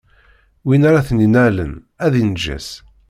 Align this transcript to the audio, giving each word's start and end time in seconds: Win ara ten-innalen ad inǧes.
Win 0.65 0.87
ara 0.89 1.07
ten-innalen 1.07 1.73
ad 2.05 2.13
inǧes. 2.21 2.69